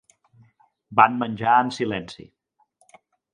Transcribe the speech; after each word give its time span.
Van 0.99 1.19
menjar 1.19 1.59
en 1.67 1.69
silenci. 1.79 2.27